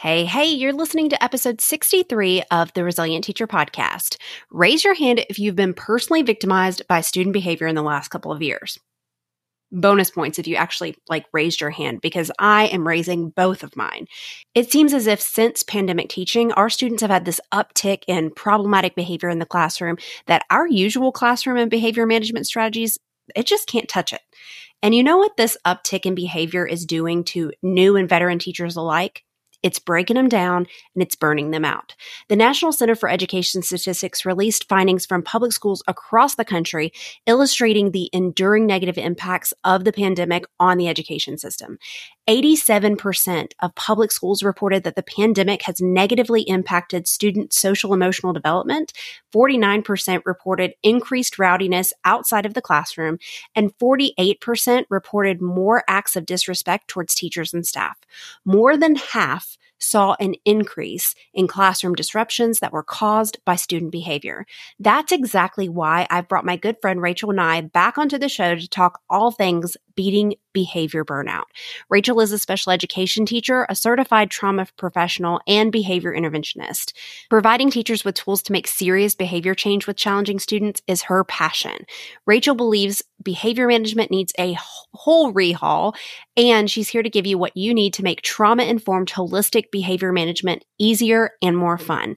[0.00, 4.16] Hey, hey, you're listening to episode 63 of the Resilient Teacher Podcast.
[4.48, 8.30] Raise your hand if you've been personally victimized by student behavior in the last couple
[8.30, 8.78] of years.
[9.72, 13.74] Bonus points if you actually like raised your hand because I am raising both of
[13.74, 14.06] mine.
[14.54, 18.94] It seems as if since pandemic teaching, our students have had this uptick in problematic
[18.94, 19.96] behavior in the classroom
[20.28, 22.98] that our usual classroom and behavior management strategies,
[23.34, 24.22] it just can't touch it.
[24.80, 28.76] And you know what this uptick in behavior is doing to new and veteran teachers
[28.76, 29.24] alike?
[29.62, 31.94] It's breaking them down and it's burning them out.
[32.28, 36.92] The National Center for Education Statistics released findings from public schools across the country
[37.26, 41.78] illustrating the enduring negative impacts of the pandemic on the education system.
[42.28, 48.92] 87% of public schools reported that the pandemic has negatively impacted student social emotional development.
[49.34, 53.18] 49% reported increased rowdiness outside of the classroom,
[53.54, 57.96] and 48% reported more acts of disrespect towards teachers and staff.
[58.44, 64.46] More than half saw an increase in classroom disruptions that were caused by student behavior.
[64.78, 68.68] That's exactly why I've brought my good friend Rachel Nye back onto the show to
[68.68, 71.44] talk all things beating behavior burnout.
[71.88, 76.92] Rachel is a special education teacher, a certified trauma professional, and behavior interventionist.
[77.28, 81.84] Providing teachers with tools to make serious behavior change with challenging students is her passion.
[82.26, 84.56] Rachel believes behavior management needs a
[84.92, 85.94] whole rehaul,
[86.36, 90.12] and she's here to give you what you need to make trauma informed holistic behavior
[90.12, 91.86] management easier and more mm-hmm.
[91.86, 92.16] fun.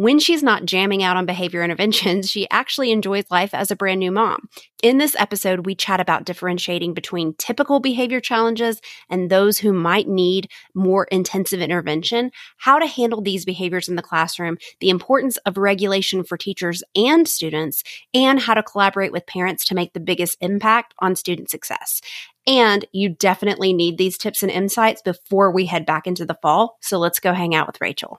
[0.00, 4.00] When she's not jamming out on behavior interventions, she actually enjoys life as a brand
[4.00, 4.48] new mom.
[4.82, 10.08] In this episode, we chat about differentiating between typical behavior challenges and those who might
[10.08, 15.58] need more intensive intervention, how to handle these behaviors in the classroom, the importance of
[15.58, 17.82] regulation for teachers and students,
[18.14, 22.00] and how to collaborate with parents to make the biggest impact on student success.
[22.46, 26.78] And you definitely need these tips and insights before we head back into the fall.
[26.80, 28.18] So let's go hang out with Rachel.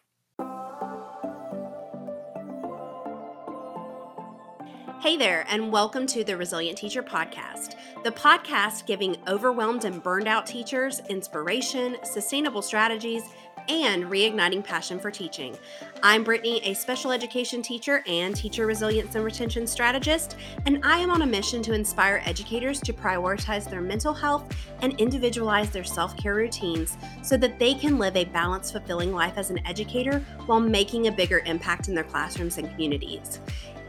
[5.01, 7.73] Hey there, and welcome to the Resilient Teacher Podcast,
[8.03, 13.23] the podcast giving overwhelmed and burned out teachers inspiration, sustainable strategies,
[13.67, 15.57] and reigniting passion for teaching.
[16.03, 20.35] I'm Brittany, a special education teacher and teacher resilience and retention strategist,
[20.67, 24.93] and I am on a mission to inspire educators to prioritize their mental health and
[24.99, 29.49] individualize their self care routines so that they can live a balanced, fulfilling life as
[29.49, 33.39] an educator while making a bigger impact in their classrooms and communities.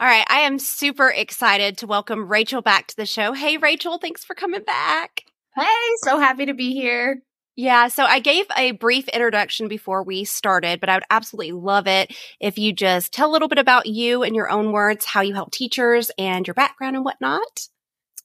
[0.00, 3.34] All right, I am super excited to welcome Rachel back to the show.
[3.34, 5.24] Hey, Rachel, thanks for coming back.
[5.54, 5.66] Hey,
[5.98, 7.20] so happy to be here.
[7.54, 11.86] Yeah, so I gave a brief introduction before we started, but I would absolutely love
[11.86, 15.20] it if you just tell a little bit about you in your own words, how
[15.20, 17.68] you help teachers and your background and whatnot.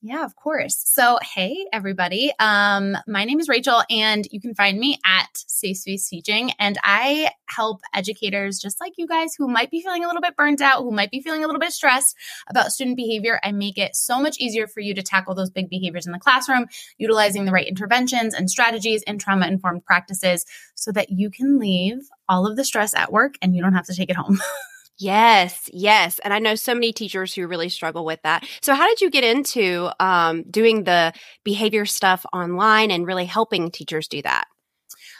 [0.07, 0.83] Yeah, of course.
[0.85, 2.31] So, hey, everybody.
[2.38, 6.51] Um, my name is Rachel, and you can find me at Safe Space Teaching.
[6.59, 10.35] And I help educators just like you guys who might be feeling a little bit
[10.35, 12.15] burnt out, who might be feeling a little bit stressed
[12.47, 13.39] about student behavior.
[13.44, 16.19] I make it so much easier for you to tackle those big behaviors in the
[16.19, 16.67] classroom,
[16.99, 20.45] utilizing the right interventions and strategies and trauma informed practices
[20.75, 21.97] so that you can leave
[22.29, 24.39] all of the stress at work and you don't have to take it home.
[24.97, 26.19] Yes, yes.
[26.19, 28.45] And I know so many teachers who really struggle with that.
[28.61, 31.11] So, how did you get into um, doing the
[31.44, 34.45] behavior stuff online and really helping teachers do that?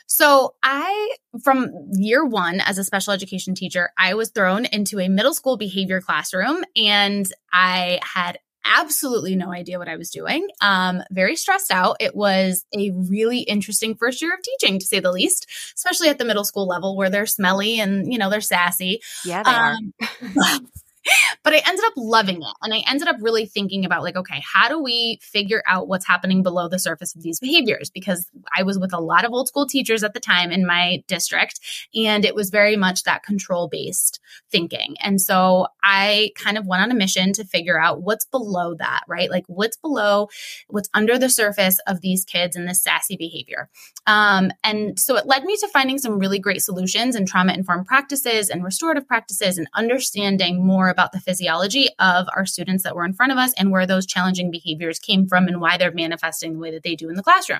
[0.08, 5.10] So, I, from year one as a special education teacher, I was thrown into a
[5.10, 10.48] middle school behavior classroom and I had absolutely no idea what I was doing.
[10.62, 11.98] Um, very stressed out.
[12.00, 16.18] It was a really interesting first year of teaching, to say the least, especially at
[16.18, 19.02] the middle school level where they're smelly and you know they're sassy.
[19.24, 20.60] Yeah, they um, are.
[21.44, 22.54] but I ended up loving it.
[22.62, 26.08] And I ended up really thinking about, like, okay, how do we figure out what's
[26.08, 27.90] happening below the surface of these behaviors?
[27.90, 31.04] Because I was with a lot of old school teachers at the time in my
[31.08, 31.60] district,
[31.94, 34.20] and it was very much that control based
[34.52, 34.96] thinking.
[35.02, 39.04] And so I kind of went on a mission to figure out what's below that,
[39.08, 39.30] right?
[39.30, 40.30] Like, what's below,
[40.68, 43.70] what's under the surface of these kids and this sassy behavior.
[44.08, 47.86] Um, and so it led me to finding some really great solutions and trauma informed
[47.86, 53.04] practices and restorative practices and understanding more about the physiology of our students that were
[53.04, 56.54] in front of us and where those challenging behaviors came from and why they're manifesting
[56.54, 57.60] the way that they do in the classroom.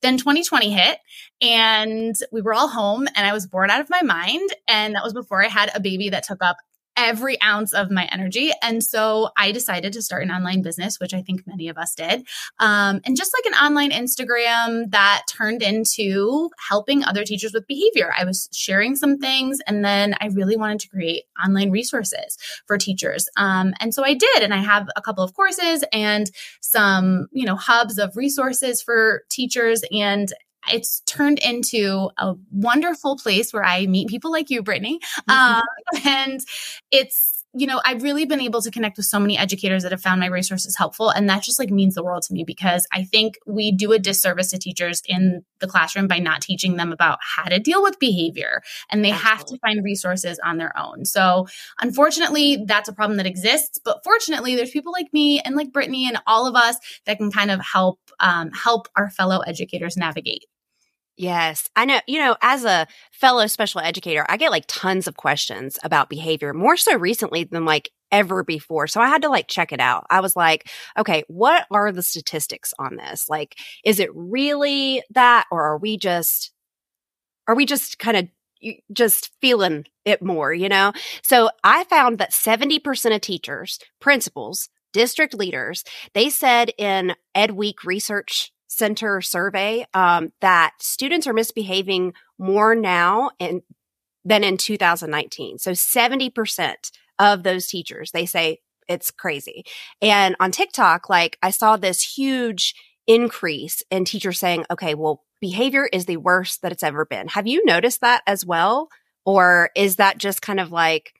[0.00, 0.98] Then 2020 hit
[1.42, 4.48] and we were all home and I was bored out of my mind.
[4.66, 6.56] And that was before I had a baby that took up
[6.96, 8.52] every ounce of my energy.
[8.62, 11.94] And so I decided to start an online business, which I think many of us
[11.94, 12.26] did.
[12.58, 18.12] Um, and just like an online Instagram that turned into helping other teachers with behavior.
[18.16, 22.78] I was sharing some things and then I really wanted to create online resources for
[22.78, 23.28] teachers.
[23.36, 24.42] Um, and so I did.
[24.42, 29.22] And I have a couple of courses and some, you know, hubs of resources for
[29.30, 29.82] teachers.
[29.92, 30.32] And
[30.72, 35.00] it's turned into a wonderful place where I meet people like you, Brittany.
[35.28, 35.56] Mm-hmm.
[35.58, 35.62] Um,
[36.04, 36.40] and
[36.90, 40.02] it's, you know, I've really been able to connect with so many educators that have
[40.02, 41.08] found my resources helpful.
[41.08, 43.98] And that just like means the world to me because I think we do a
[43.98, 47.98] disservice to teachers in the classroom by not teaching them about how to deal with
[47.98, 48.60] behavior.
[48.90, 49.30] And they Absolutely.
[49.30, 51.06] have to find resources on their own.
[51.06, 51.46] So
[51.80, 53.78] unfortunately, that's a problem that exists.
[53.82, 56.76] But fortunately, there's people like me and like Brittany and all of us
[57.06, 60.44] that can kind of help um, help our fellow educators navigate.
[61.16, 61.70] Yes.
[61.74, 65.78] I know, you know, as a fellow special educator, I get like tons of questions
[65.82, 68.86] about behavior, more so recently than like ever before.
[68.86, 70.06] So I had to like check it out.
[70.10, 70.68] I was like,
[70.98, 73.30] okay, what are the statistics on this?
[73.30, 76.52] Like, is it really that, or are we just,
[77.48, 80.92] are we just kind of just feeling it more, you know?
[81.22, 85.82] So I found that 70% of teachers, principals, district leaders,
[86.14, 93.30] they said in Ed Week research Center survey um, that students are misbehaving more now
[93.38, 95.58] than in 2019.
[95.58, 96.74] So 70%
[97.18, 98.58] of those teachers, they say
[98.88, 99.64] it's crazy.
[100.02, 102.74] And on TikTok, like I saw this huge
[103.06, 107.28] increase in teachers saying, okay, well, behavior is the worst that it's ever been.
[107.28, 108.88] Have you noticed that as well?
[109.24, 111.14] Or is that just kind of like,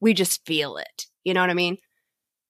[0.00, 1.06] we just feel it?
[1.24, 1.78] You know what I mean?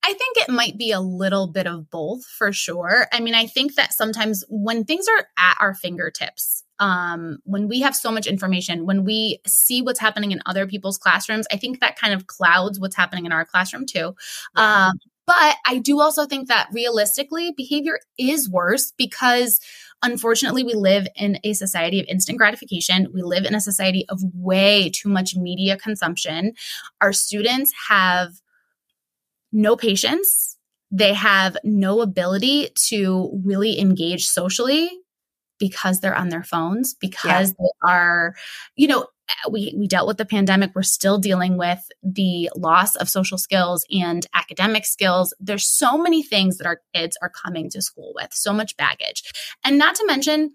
[0.06, 3.08] I think it might be a little bit of both for sure.
[3.12, 7.80] I mean, I think that sometimes when things are at our fingertips, um, when we
[7.80, 11.80] have so much information, when we see what's happening in other people's classrooms, I think
[11.80, 14.14] that kind of clouds what's happening in our classroom too.
[14.54, 19.58] Um, but I do also think that realistically, behavior is worse because
[20.04, 23.08] unfortunately, we live in a society of instant gratification.
[23.12, 26.52] We live in a society of way too much media consumption.
[27.00, 28.40] Our students have
[29.56, 30.58] no patience.
[30.90, 34.90] They have no ability to really engage socially
[35.58, 37.54] because they're on their phones, because yeah.
[37.58, 38.34] they are,
[38.76, 39.06] you know,
[39.50, 40.72] we, we dealt with the pandemic.
[40.74, 45.34] We're still dealing with the loss of social skills and academic skills.
[45.40, 49.22] There's so many things that our kids are coming to school with, so much baggage.
[49.64, 50.52] And not to mention,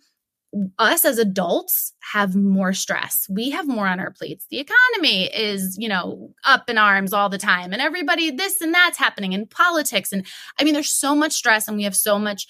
[0.78, 3.26] us as adults have more stress.
[3.30, 4.46] We have more on our plates.
[4.50, 8.74] The economy is, you know, up in arms all the time and everybody this and
[8.74, 10.26] that's happening in politics and
[10.60, 12.48] I mean there's so much stress and we have so much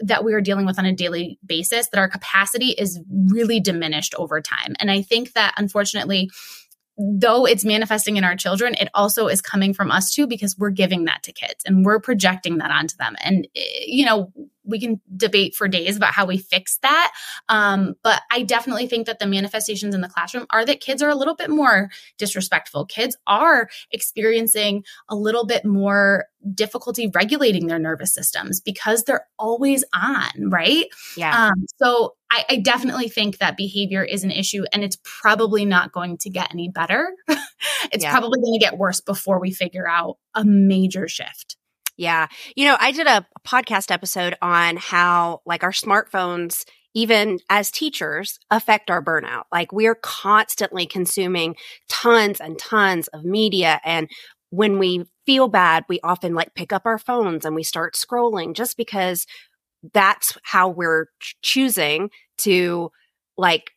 [0.00, 4.14] that we are dealing with on a daily basis that our capacity is really diminished
[4.16, 4.74] over time.
[4.78, 6.30] And I think that unfortunately
[7.00, 10.70] though it's manifesting in our children, it also is coming from us too because we're
[10.70, 13.16] giving that to kids and we're projecting that onto them.
[13.24, 14.32] And, eh, you know,
[14.70, 17.12] we can debate for days about how we fix that.
[17.48, 21.08] Um, but I definitely think that the manifestations in the classroom are that kids are
[21.08, 22.86] a little bit more disrespectful.
[22.86, 29.84] Kids are experiencing a little bit more difficulty regulating their nervous systems because they're always
[29.94, 30.86] on, right?
[31.16, 31.48] Yeah.
[31.48, 35.92] Um, so I, I definitely think that behavior is an issue and it's probably not
[35.92, 37.12] going to get any better.
[37.92, 38.12] it's yeah.
[38.12, 41.56] probably going to get worse before we figure out a major shift.
[42.00, 42.28] Yeah.
[42.56, 46.64] You know, I did a podcast episode on how like our smartphones
[46.94, 49.42] even as teachers affect our burnout.
[49.52, 51.56] Like we're constantly consuming
[51.90, 54.08] tons and tons of media and
[54.48, 58.54] when we feel bad, we often like pick up our phones and we start scrolling
[58.56, 59.26] just because
[59.92, 62.90] that's how we're ch- choosing to
[63.36, 63.72] like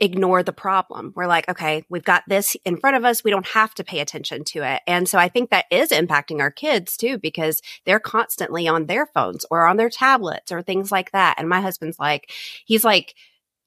[0.00, 1.12] ignore the problem.
[1.16, 3.24] We're like, okay, we've got this in front of us.
[3.24, 4.82] We don't have to pay attention to it.
[4.86, 9.06] And so I think that is impacting our kids too, because they're constantly on their
[9.06, 11.36] phones or on their tablets or things like that.
[11.38, 12.30] And my husband's like,
[12.64, 13.14] he's like,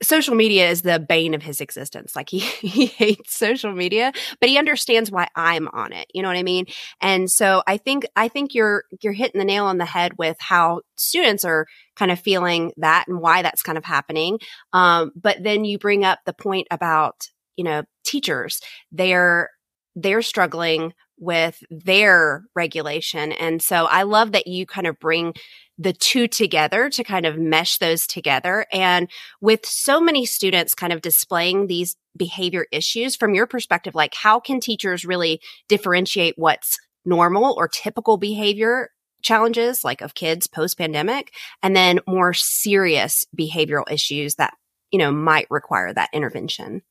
[0.02, 2.16] social media is the bane of his existence.
[2.16, 6.08] Like he, he hates social media, but he understands why I'm on it.
[6.14, 6.66] You know what I mean?
[7.02, 10.38] And so I think, I think you're, you're hitting the nail on the head with
[10.40, 14.40] how students are kind of feeling that and why that's kind of happening.
[14.74, 17.16] Um, but then you bring up the point about,
[17.56, 19.50] you know, teachers, they're,
[19.96, 23.34] they're struggling with their regulation.
[23.34, 25.34] And so I love that you kind of bring
[25.80, 28.66] the two together to kind of mesh those together.
[28.72, 29.10] And
[29.40, 34.42] with so many students kind of displaying these behavior issues from your perspective, like how
[34.42, 38.90] can teachers really differentiate what's normal or typical behavior
[39.22, 41.32] challenges like of kids post pandemic
[41.64, 44.54] and then more serious behavioral issues that,
[44.92, 46.82] you know, might require that intervention?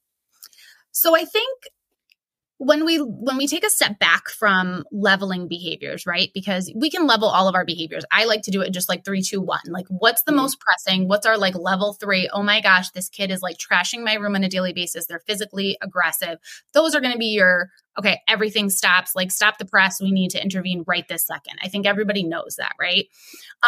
[0.92, 1.58] So I think
[2.58, 6.30] when we when we take a step back from leveling behaviors right?
[6.34, 8.04] Because we can level all of our behaviors.
[8.10, 9.60] I like to do it just like three two one.
[9.68, 10.40] Like what's the mm-hmm.
[10.40, 11.06] most pressing?
[11.06, 12.28] What's our like level three?
[12.32, 15.06] Oh my gosh this kid is like trashing my room on a daily basis.
[15.06, 16.38] They're physically aggressive.
[16.74, 19.14] Those are going to be your okay everything stops.
[19.14, 20.02] Like stop the press.
[20.02, 21.58] We need to intervene right this second.
[21.62, 23.06] I think everybody knows that right?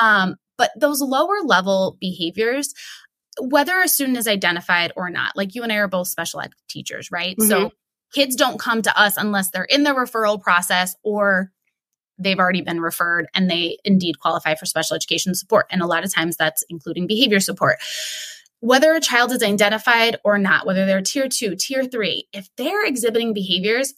[0.01, 2.75] Um but those lower level behaviors
[3.41, 6.51] whether a student is identified or not like you and i are both special ed
[6.69, 7.37] teachers right?
[7.39, 7.49] Mm-hmm.
[7.49, 7.73] so
[8.13, 11.53] kids don't come to us unless they're in the referral process or
[12.19, 15.67] they've already been referred and they indeed qualify for special education support.
[15.71, 17.79] And a lot of times that's including behavior support.
[18.61, 22.85] Whether a child is identified or not, whether they're tier two, tier three, if they're
[22.85, 23.95] exhibiting behaviors,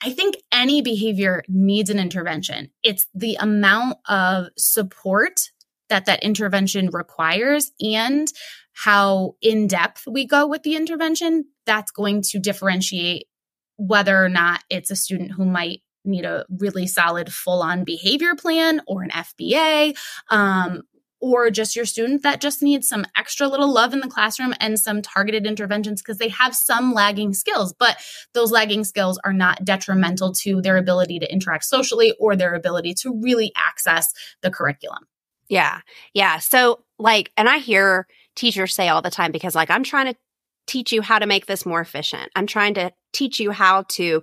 [0.00, 2.70] I think any behavior needs an intervention.
[2.82, 5.50] It's the amount of support
[5.88, 8.28] that that intervention requires and
[8.72, 13.26] how in depth we go with the intervention that's going to differentiate
[13.76, 18.34] whether or not it's a student who might need a really solid full on behavior
[18.34, 19.96] plan or an FBA,
[20.30, 20.82] um,
[21.20, 24.78] or just your student that just needs some extra little love in the classroom and
[24.78, 27.96] some targeted interventions because they have some lagging skills, but
[28.34, 32.92] those lagging skills are not detrimental to their ability to interact socially or their ability
[32.92, 34.12] to really access
[34.42, 35.06] the curriculum.
[35.48, 35.80] Yeah.
[36.12, 36.40] Yeah.
[36.40, 40.18] So, like, and I hear teachers say all the time because, like, I'm trying to
[40.66, 42.30] teach you how to make this more efficient.
[42.34, 44.22] I'm trying to teach you how to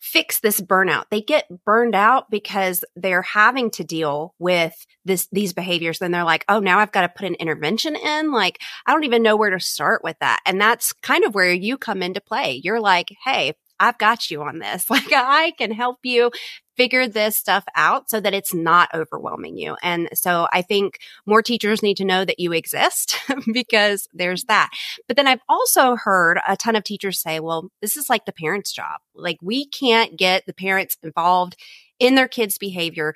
[0.00, 1.04] fix this burnout.
[1.10, 4.74] They get burned out because they're having to deal with
[5.06, 8.32] this these behaviors then they're like, "Oh, now I've got to put an intervention in."
[8.32, 10.40] Like, I don't even know where to start with that.
[10.46, 12.60] And that's kind of where you come into play.
[12.62, 14.86] You're like, "Hey, I've got you on this.
[14.94, 16.30] Like I can help you
[16.76, 19.76] figure this stuff out so that it's not overwhelming you.
[19.82, 23.16] And so I think more teachers need to know that you exist
[23.52, 24.70] because there's that.
[25.06, 28.32] But then I've also heard a ton of teachers say, well, this is like the
[28.32, 29.00] parents' job.
[29.14, 31.56] Like we can't get the parents involved
[31.98, 33.14] in their kids' behavior.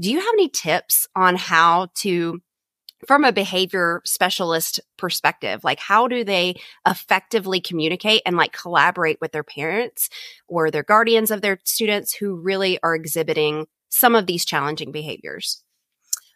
[0.00, 2.40] Do you have any tips on how to
[3.06, 6.54] from a behavior specialist perspective like how do they
[6.86, 10.08] effectively communicate and like collaborate with their parents
[10.46, 15.62] or their guardians of their students who really are exhibiting some of these challenging behaviors?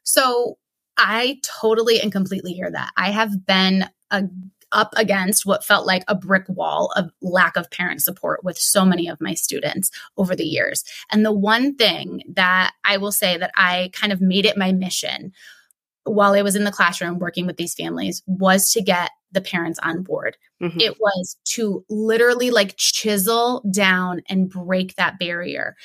[0.04, 0.58] So
[0.98, 2.90] i totally and completely hear that.
[2.96, 4.24] I have been a,
[4.72, 8.84] up against what felt like a brick wall of lack of parent support with so
[8.84, 10.82] many of my students over the years.
[11.10, 14.72] And the one thing that i will say that i kind of made it my
[14.72, 15.32] mission
[16.04, 19.78] while I was in the classroom working with these families was to get the parents
[19.82, 20.36] on board.
[20.62, 20.80] Mm-hmm.
[20.80, 25.76] It was to literally like chisel down and break that barrier.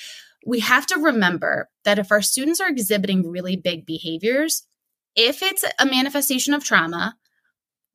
[0.45, 4.67] We have to remember that if our students are exhibiting really big behaviors,
[5.15, 7.15] if it's a manifestation of trauma,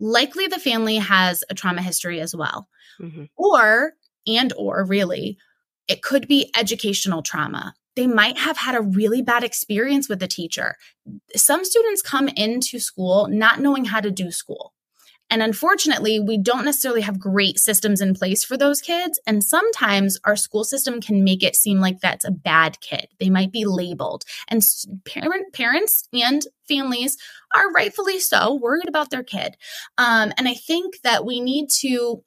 [0.01, 2.69] likely the family has a trauma history as well.
[3.01, 3.25] Mm-hmm.
[3.37, 3.93] Or,
[4.27, 5.39] and or really,
[5.89, 10.29] it could be educational trauma they might have had a really bad experience with the
[10.29, 10.77] teacher.
[11.37, 14.73] Some students come into school not knowing how to do school.
[15.33, 19.19] And unfortunately, we don't necessarily have great systems in place for those kids.
[19.27, 23.09] And sometimes our school system can make it seem like that's a bad kid.
[23.19, 24.25] They might be labeled.
[24.49, 24.63] And
[25.07, 27.17] parent, parents and families
[27.55, 29.57] are rightfully so worried about their kid.
[29.97, 32.23] Um, and I think that we need to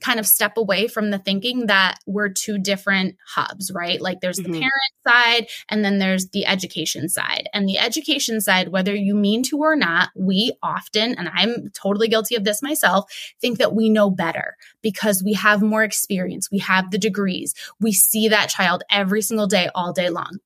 [0.00, 4.00] kind of step away from the thinking that we're two different hubs, right?
[4.00, 4.52] Like there's mm-hmm.
[4.52, 7.48] the parent side and then there's the education side.
[7.52, 12.08] And the education side, whether you mean to or not, we often, and I'm totally
[12.08, 16.58] guilty of this myself, think that we know better because we have more experience, we
[16.58, 20.38] have the degrees, we see that child every single day, all day long.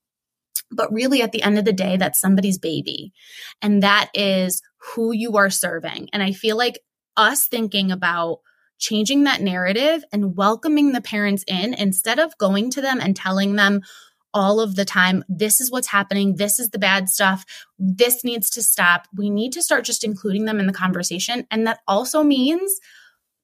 [0.70, 3.12] But really, at the end of the day, that's somebody's baby.
[3.62, 4.62] And that is
[4.94, 6.08] who you are serving.
[6.12, 6.80] And I feel like
[7.16, 8.40] us thinking about
[8.78, 13.56] changing that narrative and welcoming the parents in instead of going to them and telling
[13.56, 13.82] them
[14.34, 16.36] all of the time, this is what's happening.
[16.36, 17.46] This is the bad stuff.
[17.78, 19.06] This needs to stop.
[19.16, 21.46] We need to start just including them in the conversation.
[21.50, 22.80] And that also means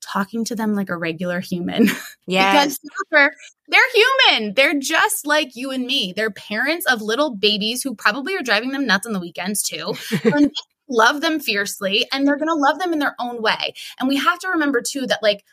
[0.01, 1.87] talking to them like a regular human.
[2.27, 2.53] Yeah.
[2.65, 3.33] because they're,
[3.69, 4.55] they're human.
[4.55, 6.13] They're just like you and me.
[6.15, 9.95] They're parents of little babies who probably are driving them nuts on the weekends too.
[10.25, 10.51] and
[10.91, 13.75] love them fiercely and they're going to love them in their own way.
[13.99, 15.45] And we have to remember too that like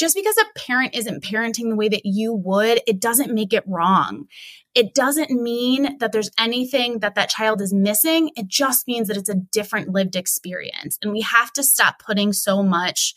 [0.00, 3.64] just because a parent isn't parenting the way that you would, it doesn't make it
[3.66, 4.28] wrong.
[4.74, 8.30] It doesn't mean that there's anything that that child is missing.
[8.34, 10.98] It just means that it's a different lived experience.
[11.02, 13.14] And we have to stop putting so much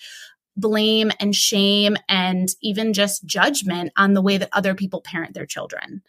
[0.58, 5.46] blame and shame and even just judgment on the way that other people parent their
[5.46, 6.02] children.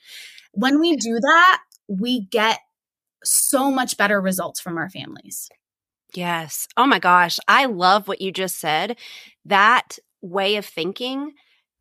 [0.53, 2.59] When we do that, we get
[3.25, 5.49] so much better results from our families.
[6.15, 6.69] Yes.
[6.77, 7.39] Oh my gosh.
[7.49, 8.97] I love what you just said.
[9.45, 11.33] That way of thinking,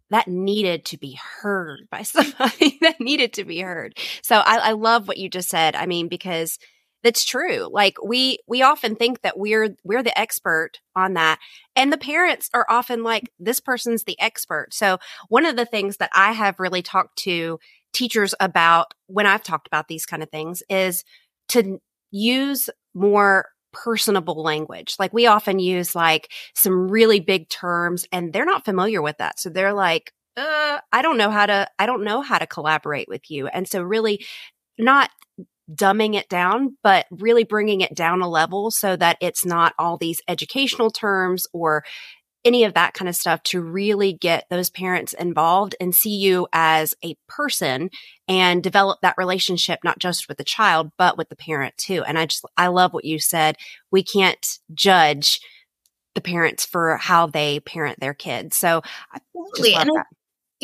[0.09, 3.97] that needed to be heard by somebody that needed to be heard.
[4.21, 5.75] So I, I love what you just said.
[5.75, 6.59] I mean, because
[7.03, 7.69] that's true.
[7.71, 11.39] Like we, we often think that we're, we're the expert on that.
[11.75, 14.73] And the parents are often like, this person's the expert.
[14.73, 17.59] So one of the things that I have really talked to
[17.91, 21.03] teachers about when I've talked about these kind of things is
[21.49, 21.79] to
[22.11, 24.95] use more personable language.
[24.99, 29.39] Like we often use like some really big terms and they're not familiar with that.
[29.39, 33.07] So they're like, uh, I don't know how to, I don't know how to collaborate
[33.07, 33.47] with you.
[33.47, 34.25] And so really
[34.77, 35.09] not
[35.71, 39.97] dumbing it down, but really bringing it down a level so that it's not all
[39.97, 41.83] these educational terms or
[42.45, 46.47] any of that kind of stuff to really get those parents involved and see you
[46.51, 47.89] as a person
[48.27, 52.03] and develop that relationship, not just with the child, but with the parent too.
[52.03, 53.55] And I just, I love what you said.
[53.91, 55.39] We can't judge
[56.15, 58.57] the parents for how they parent their kids.
[58.57, 58.81] So
[59.15, 59.75] Absolutely.
[59.75, 60.05] And that.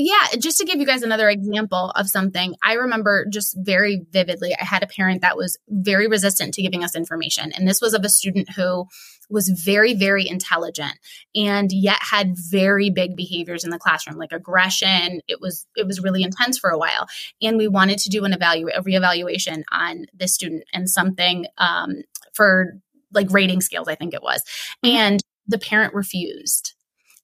[0.02, 4.56] Yeah, just to give you guys another example of something, I remember just very vividly,
[4.58, 7.52] I had a parent that was very resistant to giving us information.
[7.52, 8.86] And this was of a student who
[9.30, 10.94] was very, very intelligent
[11.36, 15.20] and yet had very big behaviors in the classroom, like aggression.
[15.28, 17.08] It was, it was really intense for a while.
[17.42, 22.04] And we wanted to do an evaluate, a reevaluation on this student and something um,
[22.32, 22.80] for
[23.14, 24.44] like rating scales, I think it was.
[24.86, 24.96] Mm-hmm.
[24.96, 26.76] And the parent refused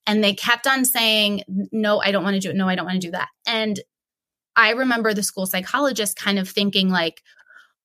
[0.07, 2.55] and they kept on saying, no, I don't want to do it.
[2.55, 3.29] No, I don't want to do that.
[3.47, 3.79] And
[4.55, 7.21] I remember the school psychologist kind of thinking, like,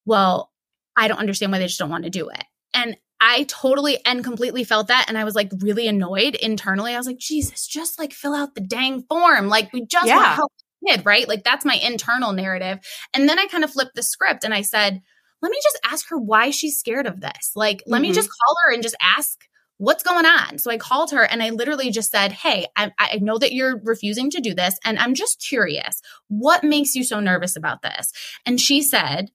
[0.05, 0.51] well,
[0.97, 2.45] I don't understand why they just don't want to do it.
[2.75, 5.07] And I totally and completely felt that.
[5.09, 6.95] And I was like really annoyed internally.
[6.95, 9.49] I was like, Jesus, just like fill out the dang form.
[9.49, 10.17] Like, we just yeah.
[10.17, 11.29] want to help the kid, right?
[11.29, 12.79] Like, that's my internal narrative.
[13.13, 15.03] And then I kind of flipped the script and I said,
[15.43, 17.53] let me just ask her why she's scared of this.
[17.55, 17.93] Like, mm-hmm.
[17.93, 18.15] let me mm-hmm.
[18.15, 19.39] just call her and just ask
[19.81, 20.59] what's going on?
[20.59, 23.81] So I called her and I literally just said, Hey, I, I, know that you're
[23.83, 24.79] refusing to do this.
[24.85, 28.13] And I'm just curious, what makes you so nervous about this?
[28.45, 29.31] And she said,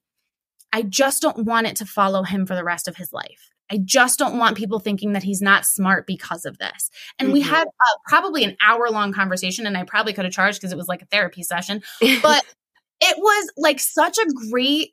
[0.72, 3.50] I just don't want it to follow him for the rest of his life.
[3.72, 6.92] I just don't want people thinking that he's not smart because of this.
[7.18, 7.34] And mm-hmm.
[7.34, 10.72] we had uh, probably an hour long conversation, and I probably could have charged because
[10.72, 11.82] it was like a therapy session,
[12.22, 12.44] but
[13.02, 14.92] it was like such a great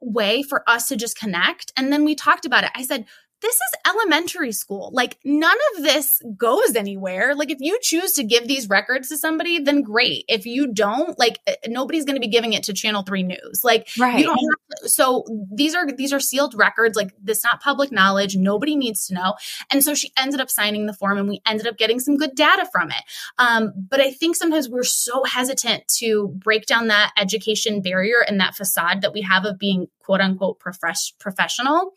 [0.00, 1.72] way for us to just connect.
[1.76, 2.70] And then we talked about it.
[2.76, 3.06] I said,
[3.40, 4.90] this is elementary school.
[4.92, 7.34] Like none of this goes anywhere.
[7.34, 10.24] Like if you choose to give these records to somebody, then great.
[10.28, 13.62] If you don't, like eh, nobody's going to be giving it to Channel 3 News.
[13.62, 14.18] Like right.
[14.18, 16.96] you don't to, so these are these are sealed records.
[16.96, 18.36] Like this not public knowledge.
[18.36, 19.34] Nobody needs to know.
[19.70, 22.34] And so she ended up signing the form and we ended up getting some good
[22.34, 23.04] data from it.
[23.38, 28.40] Um, but I think sometimes we're so hesitant to break down that education barrier and
[28.40, 31.92] that facade that we have of being quote unquote prof- professional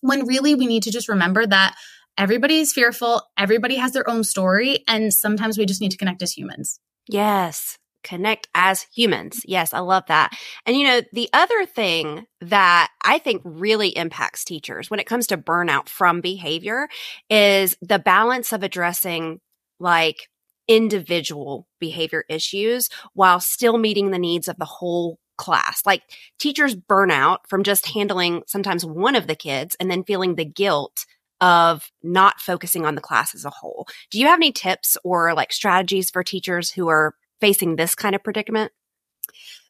[0.00, 1.76] when really we need to just remember that
[2.18, 6.22] everybody is fearful, everybody has their own story, and sometimes we just need to connect
[6.22, 6.80] as humans.
[7.08, 7.76] Yes.
[8.02, 9.40] Connect as humans.
[9.44, 10.32] Yes, I love that.
[10.64, 15.26] And you know, the other thing that I think really impacts teachers when it comes
[15.28, 16.88] to burnout from behavior
[17.28, 19.40] is the balance of addressing
[19.78, 20.28] like
[20.66, 25.82] individual behavior issues while still meeting the needs of the whole class.
[25.86, 26.02] Like
[26.38, 30.44] teachers burn out from just handling sometimes one of the kids and then feeling the
[30.44, 31.06] guilt
[31.40, 33.88] of not focusing on the class as a whole.
[34.10, 38.14] Do you have any tips or like strategies for teachers who are facing this kind
[38.14, 38.70] of predicament?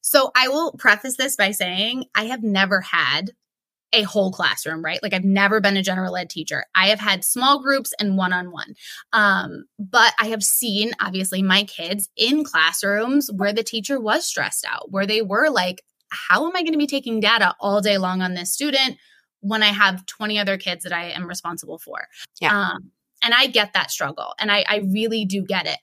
[0.01, 3.31] So I will preface this by saying I have never had
[3.93, 5.03] a whole classroom, right?
[5.03, 6.65] Like I've never been a general ed teacher.
[6.75, 8.75] I have had small groups and one on one.
[9.13, 14.65] Um, but I have seen obviously my kids in classrooms where the teacher was stressed
[14.69, 17.99] out, where they were like, how am I going to be taking data all day
[17.99, 18.97] long on this student
[19.41, 22.07] when I have 20 other kids that I am responsible for?
[22.41, 22.57] Yeah.
[22.57, 22.91] Um,
[23.23, 25.79] and I get that struggle and I, I really do get it.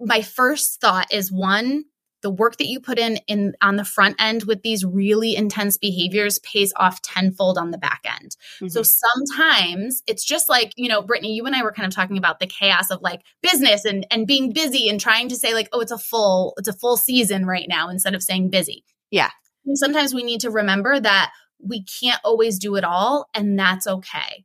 [0.00, 1.84] My first thought is one,
[2.22, 5.76] the work that you put in in on the front end with these really intense
[5.76, 8.36] behaviors pays off tenfold on the back end.
[8.56, 8.68] Mm-hmm.
[8.68, 12.18] So sometimes it's just like, you know, Brittany, you and I were kind of talking
[12.18, 15.68] about the chaos of like business and and being busy and trying to say like,
[15.72, 18.84] oh, it's a full it's a full season right now instead of saying busy.
[19.10, 19.30] Yeah.
[19.66, 23.86] And sometimes we need to remember that we can't always do it all and that's
[23.86, 24.44] okay.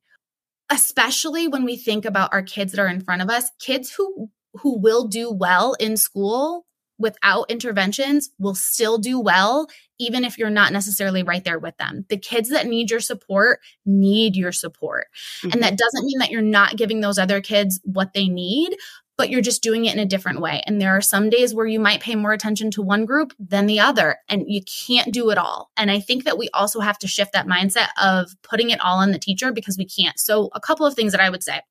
[0.69, 4.29] Especially when we think about our kids that are in front of us, kids who
[4.61, 6.65] who will do well in school
[6.97, 9.67] without interventions will still do well,
[9.99, 12.05] even if you're not necessarily right there with them.
[12.09, 15.07] The kids that need your support need your support.
[15.39, 15.51] Mm-hmm.
[15.53, 18.77] And that doesn't mean that you're not giving those other kids what they need,
[19.17, 20.61] but you're just doing it in a different way.
[20.65, 23.65] And there are some days where you might pay more attention to one group than
[23.65, 25.71] the other, and you can't do it all.
[25.75, 28.99] And I think that we also have to shift that mindset of putting it all
[28.99, 30.19] on the teacher because we can't.
[30.19, 31.61] So, a couple of things that I would say.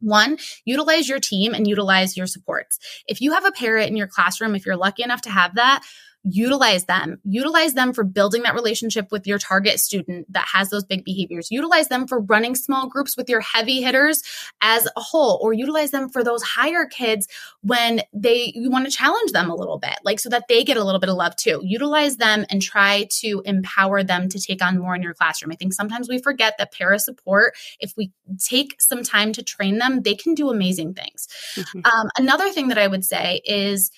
[0.00, 2.78] One, utilize your team and utilize your supports.
[3.06, 5.82] If you have a para in your classroom, if you're lucky enough to have that,
[6.28, 7.20] utilize them.
[7.24, 11.50] Utilize them for building that relationship with your target student that has those big behaviors.
[11.50, 14.22] Utilize them for running small groups with your heavy hitters
[14.60, 17.28] as a whole, or utilize them for those higher kids
[17.62, 20.76] when they you want to challenge them a little bit, like so that they get
[20.76, 21.60] a little bit of love too.
[21.62, 25.52] Utilize them and try to empower them to take on more in your classroom.
[25.52, 29.78] I think sometimes we forget that para support, if we take some time to train
[29.78, 31.28] them, they can do amazing things.
[31.54, 31.80] Mm-hmm.
[31.84, 33.92] Um, another thing that I would say is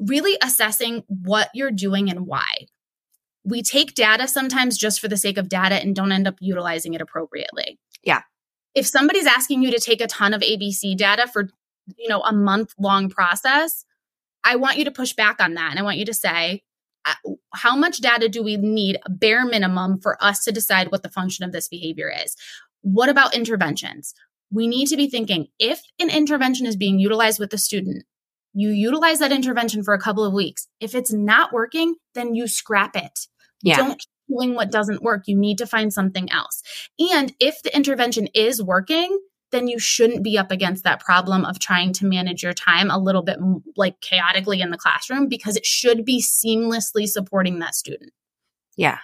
[0.00, 2.66] really assessing what you're doing and why.
[3.44, 6.94] We take data sometimes just for the sake of data and don't end up utilizing
[6.94, 7.78] it appropriately.
[8.02, 8.22] Yeah.
[8.74, 11.48] If somebody's asking you to take a ton of ABC data for,
[11.96, 13.84] you know, a month long process,
[14.44, 16.62] I want you to push back on that and I want you to say,
[17.04, 17.14] uh,
[17.54, 21.44] how much data do we need bare minimum for us to decide what the function
[21.44, 22.36] of this behavior is?
[22.82, 24.14] What about interventions?
[24.50, 28.04] We need to be thinking if an intervention is being utilized with the student,
[28.52, 30.66] you utilize that intervention for a couple of weeks.
[30.80, 33.26] If it's not working, then you scrap it.
[33.62, 33.76] Yeah.
[33.76, 35.24] Don't keep doing what doesn't work.
[35.26, 36.62] You need to find something else.
[36.98, 39.18] And if the intervention is working,
[39.52, 42.98] then you shouldn't be up against that problem of trying to manage your time a
[42.98, 43.38] little bit
[43.76, 48.12] like chaotically in the classroom because it should be seamlessly supporting that student.
[48.76, 48.98] Yeah.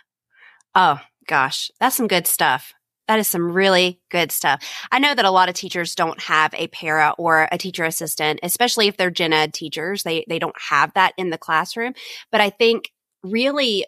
[0.74, 2.72] Oh, gosh, that's some good stuff.
[3.08, 4.62] That is some really good stuff.
[4.90, 8.40] I know that a lot of teachers don't have a para or a teacher assistant,
[8.42, 10.02] especially if they're gen ed teachers.
[10.02, 11.94] They, they don't have that in the classroom.
[12.32, 12.90] But I think
[13.22, 13.86] really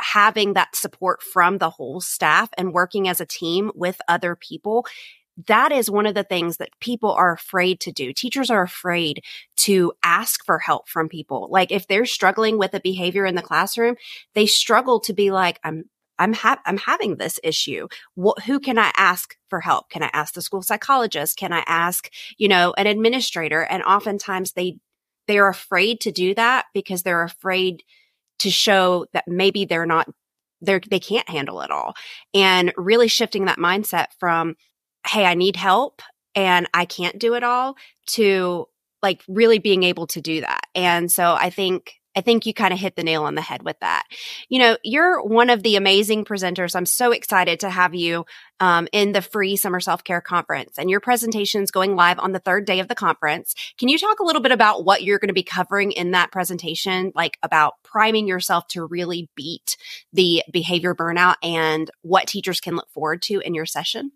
[0.00, 4.86] having that support from the whole staff and working as a team with other people
[5.46, 8.12] that is one of the things that people are afraid to do.
[8.12, 9.22] Teachers are afraid
[9.56, 11.48] to ask for help from people.
[11.50, 13.96] Like if they're struggling with a behavior in the classroom,
[14.34, 15.84] they struggle to be like, I'm
[16.18, 17.88] I'm ha- I'm having this issue.
[18.14, 19.90] What, who can I ask for help?
[19.90, 21.36] Can I ask the school psychologist?
[21.36, 23.62] Can I ask, you know, an administrator?
[23.62, 24.78] And oftentimes they
[25.28, 27.82] they're afraid to do that because they're afraid
[28.38, 30.08] to show that maybe they're not
[30.60, 31.94] they're they can't handle it all.
[32.34, 34.56] And really shifting that mindset from
[35.06, 36.02] hey, I need help
[36.34, 37.76] and I can't do it all
[38.08, 38.66] to
[39.02, 40.62] like really being able to do that.
[40.74, 43.62] And so I think I think you kind of hit the nail on the head
[43.62, 44.04] with that.
[44.48, 46.74] You know, you're one of the amazing presenters.
[46.74, 48.24] I'm so excited to have you
[48.58, 52.32] um, in the free summer self care conference, and your presentation is going live on
[52.32, 53.54] the third day of the conference.
[53.78, 56.32] Can you talk a little bit about what you're going to be covering in that
[56.32, 59.76] presentation, like about priming yourself to really beat
[60.12, 64.10] the behavior burnout and what teachers can look forward to in your session?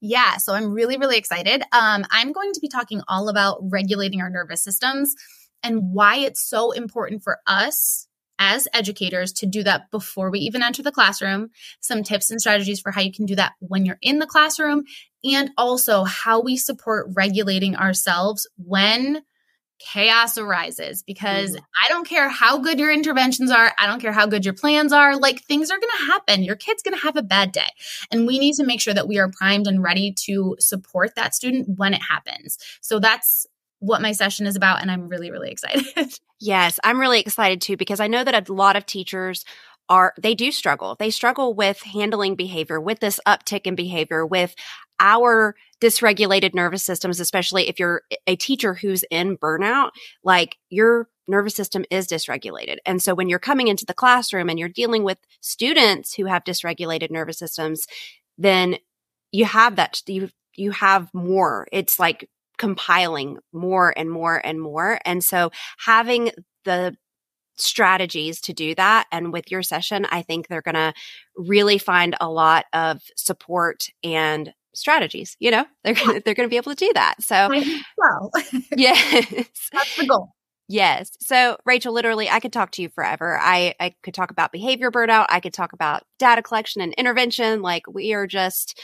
[0.00, 1.62] Yeah, so I'm really, really excited.
[1.72, 5.16] Um, I'm going to be talking all about regulating our nervous systems
[5.62, 8.06] and why it's so important for us
[8.38, 12.80] as educators to do that before we even enter the classroom, some tips and strategies
[12.80, 14.84] for how you can do that when you're in the classroom,
[15.24, 19.22] and also how we support regulating ourselves when
[19.78, 21.60] chaos arises because mm.
[21.84, 24.92] I don't care how good your interventions are, I don't care how good your plans
[24.92, 26.42] are, like things are going to happen.
[26.42, 27.68] Your kid's going to have a bad day.
[28.10, 31.34] And we need to make sure that we are primed and ready to support that
[31.34, 32.58] student when it happens.
[32.80, 33.46] So that's
[33.80, 34.80] what my session is about.
[34.80, 35.84] And I'm really, really excited.
[36.40, 39.44] yes, I'm really excited too, because I know that a lot of teachers
[39.88, 40.96] are, they do struggle.
[40.98, 44.54] They struggle with handling behavior, with this uptick in behavior, with
[45.00, 49.90] our dysregulated nervous systems, especially if you're a teacher who's in burnout,
[50.24, 52.78] like your nervous system is dysregulated.
[52.84, 56.42] And so when you're coming into the classroom and you're dealing with students who have
[56.42, 57.86] dysregulated nervous systems,
[58.36, 58.76] then
[59.30, 61.68] you have that, you, you have more.
[61.70, 65.00] It's like compiling more and more and more.
[65.04, 66.32] And so having
[66.64, 66.96] the
[67.56, 70.92] strategies to do that and with your session, I think they're going to
[71.36, 76.50] really find a lot of support and strategies, you know, they're gonna, they're going to
[76.50, 77.16] be able to do that.
[77.20, 77.48] So,
[77.96, 78.30] well,
[78.76, 80.34] yes, that's the goal.
[80.70, 81.10] Yes.
[81.18, 83.38] So, Rachel, literally, I could talk to you forever.
[83.40, 85.26] I, I could talk about behavior burnout.
[85.30, 87.62] I could talk about data collection and intervention.
[87.62, 88.78] Like, we are just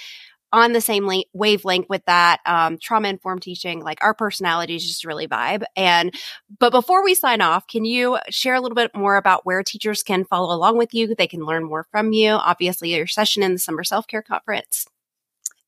[0.54, 5.04] on the same la- wavelength with that um, trauma informed teaching like our personalities just
[5.04, 5.64] really vibe.
[5.76, 6.14] And
[6.60, 10.02] but before we sign off can you share a little bit more about where teachers
[10.02, 11.14] can follow along with you?
[11.14, 12.30] They can learn more from you.
[12.30, 14.86] Obviously your session in the summer self-care conference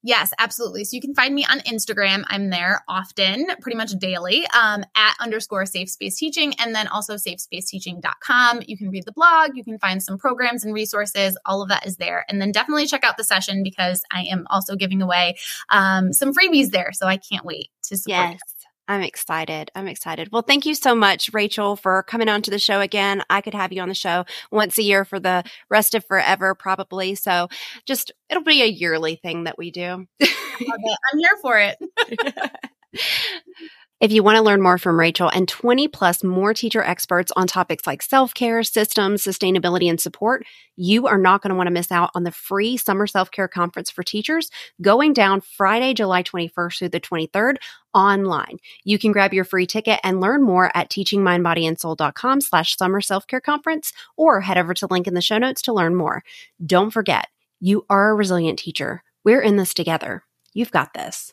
[0.02, 0.84] Yes, absolutely.
[0.84, 2.24] So you can find me on Instagram.
[2.28, 7.14] I'm there often, pretty much daily, um, at underscore safe space teaching, and then also
[7.14, 8.62] safespaceteaching.com.
[8.66, 11.36] You can read the blog, you can find some programs and resources.
[11.44, 12.24] All of that is there.
[12.28, 15.36] And then definitely check out the session because I am also giving away
[15.70, 16.92] um, some freebies there.
[16.92, 18.32] So I can't wait to support.
[18.32, 18.55] Yes.
[18.88, 19.70] I'm excited.
[19.74, 20.30] I'm excited.
[20.30, 23.22] Well, thank you so much, Rachel, for coming on to the show again.
[23.28, 26.54] I could have you on the show once a year for the rest of forever,
[26.54, 27.14] probably.
[27.16, 27.48] So
[27.84, 30.06] just, it'll be a yearly thing that we do.
[30.20, 31.76] I'm here for it.
[33.98, 37.46] If you want to learn more from Rachel and 20 plus more teacher experts on
[37.46, 40.44] topics like self care, systems, sustainability, and support,
[40.76, 43.48] you are not going to want to miss out on the free Summer Self Care
[43.48, 44.50] Conference for Teachers
[44.82, 47.56] going down Friday, July 21st through the 23rd
[47.94, 48.58] online.
[48.84, 53.94] You can grab your free ticket and learn more at teachingmindbodyandsoul.com slash summer self-care conference
[54.18, 56.22] or head over to the link in the show notes to learn more.
[56.64, 57.28] Don't forget,
[57.60, 59.02] you are a resilient teacher.
[59.24, 60.24] We're in this together.
[60.52, 61.32] You've got this.